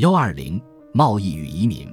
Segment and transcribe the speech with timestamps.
[0.00, 0.58] 幺二零
[0.94, 1.86] 贸易与移民，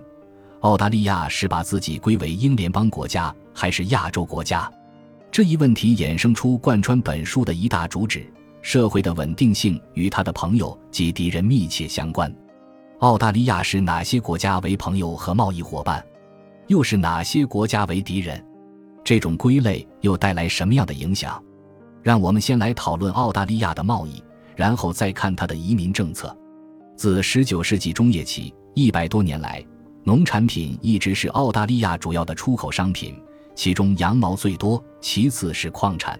[0.61, 4.71] 澳大利亚是把自己归为英联邦国家还是亚洲国家？
[5.29, 8.25] 这一问题衍生出贯穿本书的一大主旨：
[8.62, 12.33] 社会的稳定性与他的朋友及敌人密切相关。
[12.99, 16.02] 澳大利亚是哪些国家为朋友和贸易伙伴？
[16.68, 18.42] 又是哪些国家为敌人？
[19.04, 21.44] 这种归类又带来什么样的影响？
[22.02, 24.24] 让我们先来讨论澳大利亚的贸易，
[24.55, 26.34] 然后再看它的移民政策。
[26.98, 29.64] 自19世纪中叶起，一百多年来，
[30.04, 33.15] 农产品一直是澳大利亚主要的出口商品，
[33.53, 36.19] 其中羊毛最多，其次是矿产。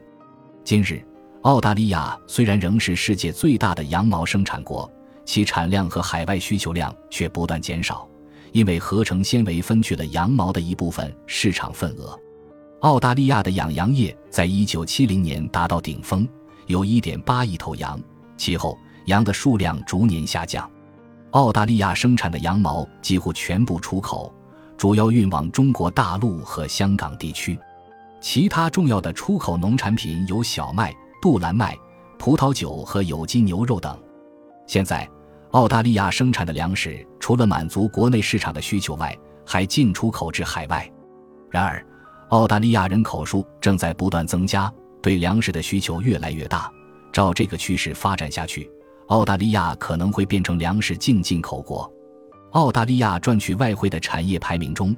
[0.64, 1.04] 今日，
[1.42, 4.88] 澳大利亚虽然仍是世界最大的羊毛生产国，
[5.26, 8.08] 其产量和海外需求量却不断减少，
[8.52, 12.16] 因为合成纤维分去了羊毛的一部分市场份额。
[12.82, 16.28] 澳大利亚的养羊业在一九七零年达到顶峰，
[16.68, 18.00] 有一点八亿头羊。
[18.38, 18.78] 其后，
[19.08, 20.70] 羊的数量逐年下降。
[21.32, 24.34] 澳大利亚生产的羊毛几乎全部出口，
[24.78, 27.60] 主要运往中国大陆和香港地区。
[28.22, 31.78] 其他重要的出口农产品有小麦、杜兰麦、
[32.18, 33.98] 葡萄酒和有机牛肉等。
[34.66, 35.08] 现在，
[35.52, 40.90] 澳大利亚生产的粮食除了满足国内市场的需求外，还进出口至海外。
[41.50, 41.86] 然而，
[42.30, 44.72] 澳大利亚人口数正在不断增加，
[45.02, 46.70] 对粮食的需求越来越大。
[47.14, 48.70] 照这个趋势发展下去，
[49.08, 51.92] 澳大利亚可能会变成粮食净进口国。
[52.52, 54.96] 澳大利亚赚取外汇的产业排名中，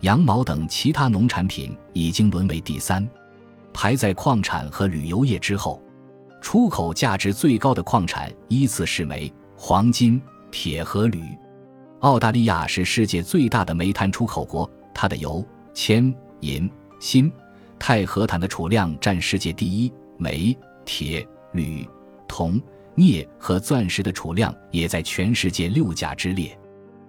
[0.00, 3.08] 羊毛等其他农产品已经沦为第三，
[3.72, 5.80] 排在矿产和旅游业之后。
[6.40, 11.22] 出口价值最高的矿产依次是煤、黄金、铁和铝。
[12.00, 16.12] 澳大利亚是世界最大的煤炭出口国，它的油、铅。
[16.40, 17.30] 银、锌、
[17.78, 21.88] 钛和钽的储量占世界第一，煤、铁、铝、
[22.26, 22.60] 铜、
[22.96, 26.56] 镍和钻石的储量也在全世界六甲之列。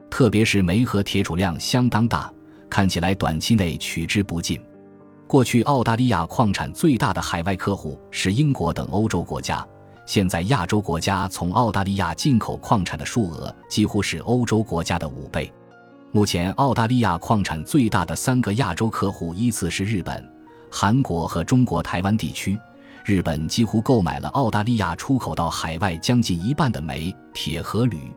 [0.10, 2.32] 特别是煤和铁储量相当大，
[2.70, 4.62] 看起来短期内取之不尽。
[5.28, 9.66] 过去，澳大利亚矿产最大的海外客户是英国等欧洲国家，
[10.06, 15.52] 现在亚洲国家从澳大利亚进口矿产的数额几乎是欧洲国家的五倍。
[16.12, 20.24] 目前，澳大利亚矿产最大的三个亚洲客户依次是日本、
[20.70, 22.56] 韩国和中国台湾地区。
[23.06, 28.12] 日本几乎购买了澳大利亚出口到海外将近一半的煤、铁和铝。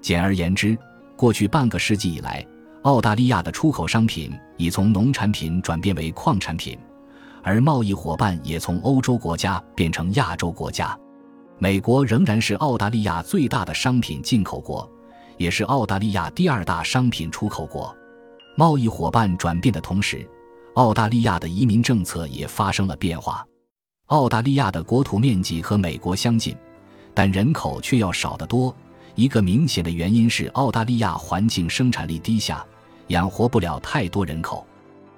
[0.00, 0.76] 简而言之，
[1.16, 2.46] 过去半个世纪以来，
[2.82, 6.78] 澳大利亚的出口商品已从农产品转变为矿产品，
[7.42, 10.96] 而贸易伙伴也从欧洲国家变成亚洲国家。
[11.58, 14.88] 美国仍然是澳大利亚最大的商品进口国。
[15.38, 17.96] 也是澳大利亚第二大商品出口国，
[18.56, 20.28] 贸易伙伴转变的同时，
[20.74, 23.46] 澳大利亚的移民政策也发生了变化。
[24.08, 26.56] 澳大利亚的国土面积和美国相近，
[27.12, 28.74] 但人口却要少得多。
[29.14, 32.64] 一个明显的原因是澳大利亚环境生产力低下，
[33.08, 34.66] 养活不了太多人口。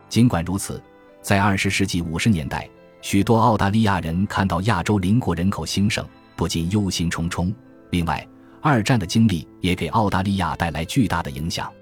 [0.08, 0.82] 尽管如此，
[1.22, 2.68] 在二十世纪五十年代，
[3.00, 7.54] 许多澳大利亚人看到亚洲邻国人口兴盛，不禁忧心忡忡。
[7.90, 8.26] 另外，
[8.60, 11.72] 二战的经历也给澳大利亚带来巨大的影响。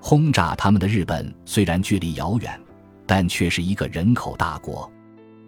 [0.00, 2.60] 轰炸他们的日本虽然距离遥远，
[3.06, 4.90] 但却是一个人口大国。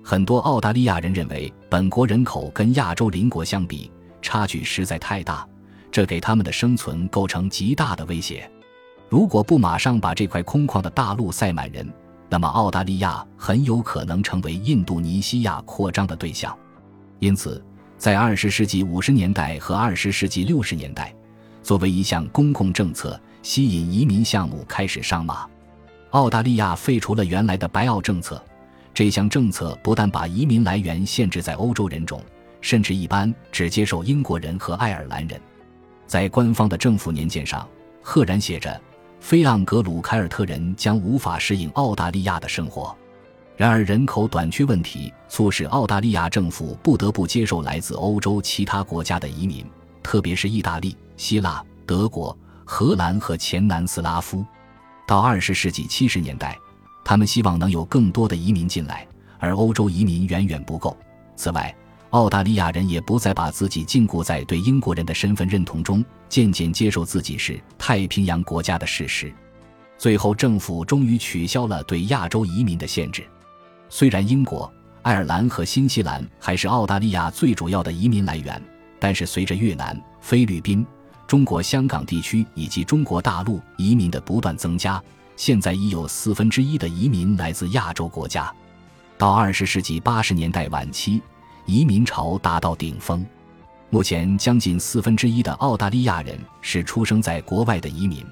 [0.05, 5.49] 很多澳大利亚人认为，本国人口跟亚洲邻国相比，差距实在太大，
[5.91, 8.49] 这给他们的生存构成极大的威胁。
[9.09, 11.91] 如果不马上把这块空旷的大陆塞满人，
[12.29, 16.57] 那么澳大利亚很有可能成为印度尼西亚扩张的对象。
[17.19, 17.65] 因此。
[17.97, 21.15] 在二十世纪五十年代和二十世纪六十年代，
[21.63, 25.47] 作为一项公共政策，吸引移民项目开始上马。
[26.11, 28.45] 澳大利亚废除了原来的白澳政策，
[28.95, 32.23] 这项政策不但把移民来源限制在欧洲人种，
[32.61, 35.39] 甚至一般只接受英国人和爱尔兰人。
[36.07, 37.69] 在官方的政府年鉴上，
[38.01, 38.81] 赫然写着
[39.19, 42.97] ：“非盎格鲁凯尔特人将无法适应澳大利亚的生活。”
[43.57, 49.65] 然而，人口短缺问题促使澳大利亚政府不得不接受来自欧洲其他国家的移民，
[50.03, 54.45] 特别是意大利、希腊、德国、荷兰和前南斯拉夫。
[55.07, 56.59] 到二十世纪七十年代，
[57.05, 59.07] 他们希望能有更多的移民进来，
[59.39, 60.97] 而欧洲移民远远不够。
[61.37, 61.75] 此外，
[62.11, 69.33] 澳大利亚人也不再把自己禁锢在对英国人的身份认同中，渐渐接受自己是太平洋国家的事实。
[69.99, 73.25] 最后，政府终于取消了对亚洲移民的限制。
[73.89, 74.73] 虽然英国、
[75.03, 78.63] 爱尔兰和新西兰还是澳大利亚最主要的移民来源，
[78.99, 80.87] 但是随着越南、菲律宾、
[81.27, 85.03] 中国香港地区以及中国大陆移民的不断增加，
[85.37, 88.53] 现在已有四分之一的移民来自亚洲国家。
[89.17, 91.21] 到二十世纪八十年代晚期，
[91.67, 93.25] 移民潮达到顶峰。
[93.91, 98.27] 目前，将近四分之一的澳大利亚人是出生在国外的移民，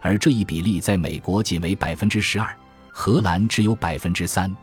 [0.00, 2.56] 而这一比例在美国仅为百分之十二，
[2.90, 4.54] 荷兰只有百分之三。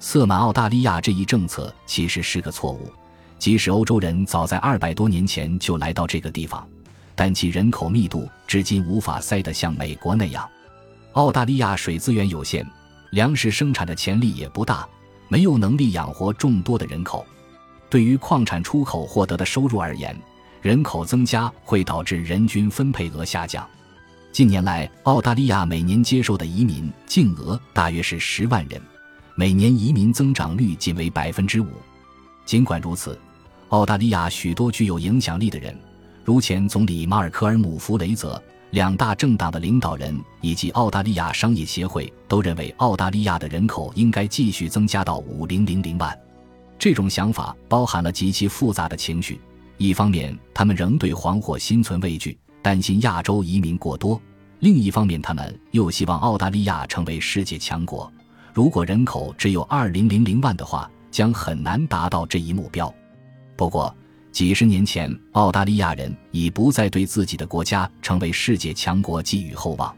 [0.00, 2.90] 色满澳大利亚这一政策其实是个错误，
[3.38, 6.66] 即使欧洲人早在二百多年前就来到这个地方，
[7.14, 10.48] 但其人口密度至今无法塞得像美国那样。
[11.12, 12.66] 澳大利亚水资源有限，
[13.10, 14.88] 粮食生产的潜力也不大，
[15.28, 17.26] 没有能力养活众多的人口。
[17.90, 20.16] 对于矿产出口获得的收入而言，
[20.62, 23.68] 人口增加会导致人均分配额下降。
[24.32, 28.80] 近年来，澳大利亚每年接受的移民净额大约是十万人，
[29.34, 31.66] 每年移民增长率仅为百分之五。
[32.46, 33.20] 尽管如此，
[33.68, 35.78] 澳大利亚许多具有影响力的人，
[36.24, 46.18] 如前总理马尔科尔姆·弗雷泽、两大政党的领导人以及澳大利亚商业协会，都认为澳大利亚的人口应该继续增加到五零零零万。
[46.78, 49.38] 这种想法包含了极其复杂的情绪。
[49.76, 54.18] 一方面，他们仍对黄祸心存畏惧，担心亚洲移民过多；
[54.60, 58.10] 另一方面，他们又希望澳大利亚成为世界强国。
[58.54, 62.92] 如果人口只有二零零零万的话，将很难达到这一目标。
[63.54, 63.94] 不过，
[64.32, 69.94] 几十年前，澳大利亚人已不再对自己的国家成为世界强国寄予厚望。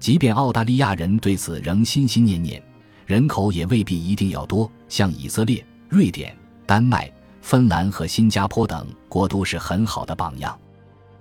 [0.00, 2.62] 即便澳大利亚人对此仍心心念念，
[3.04, 5.64] 人口也未必一定要多，像以色列。
[5.88, 6.34] 瑞典、
[6.64, 7.10] 丹麦、
[7.42, 10.58] 芬兰和新加坡等国都是很好的榜样，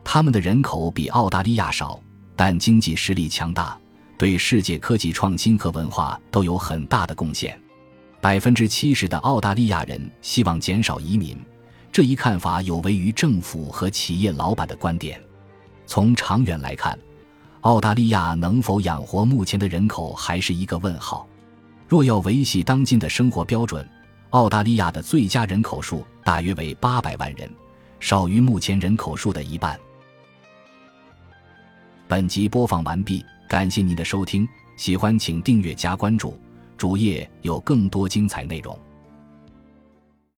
[0.04, 2.02] 他们的人口比澳大利亚少，
[2.36, 3.78] 但经济实力强大，
[4.18, 7.60] 对世界科技创新和文化都有很大的贡献。
[8.22, 11.38] 百分之七十的澳大利亚人希望减少移民，
[11.96, 15.18] 这一看法有违于政府和企业老板的观点。
[15.86, 17.00] 从长远来看，
[17.62, 21.26] 澳大利亚能否养活目前的人口还是一个问号。
[21.88, 23.90] 若要维系当今的生活标准，
[24.32, 27.50] 澳大利亚的最佳人口数大约为八百万人，
[28.02, 29.80] 少于目前人口数的一半。
[32.10, 34.46] 本集播放完毕，感谢您的收听，
[34.76, 36.38] 喜欢请订阅加关注，
[36.76, 38.78] 主页有更多精彩内容。